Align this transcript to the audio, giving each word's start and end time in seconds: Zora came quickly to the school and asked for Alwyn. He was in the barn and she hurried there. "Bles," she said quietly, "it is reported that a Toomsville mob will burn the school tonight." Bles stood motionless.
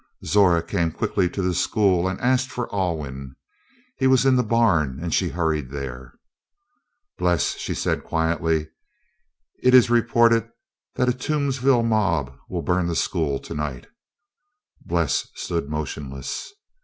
Zora 0.25 0.63
came 0.63 0.91
quickly 0.91 1.29
to 1.29 1.43
the 1.43 1.53
school 1.53 2.07
and 2.07 2.19
asked 2.21 2.49
for 2.49 2.73
Alwyn. 2.73 3.35
He 3.97 4.07
was 4.07 4.25
in 4.25 4.35
the 4.35 4.41
barn 4.41 4.97
and 4.99 5.13
she 5.13 5.29
hurried 5.29 5.69
there. 5.69 6.15
"Bles," 7.19 7.51
she 7.59 7.75
said 7.75 8.03
quietly, 8.03 8.69
"it 9.61 9.75
is 9.75 9.91
reported 9.91 10.49
that 10.95 11.07
a 11.07 11.13
Toomsville 11.13 11.83
mob 11.83 12.35
will 12.49 12.63
burn 12.63 12.87
the 12.87 12.95
school 12.95 13.37
tonight." 13.37 13.85
Bles 14.83 15.27
stood 15.35 15.69
motionless. 15.69 16.51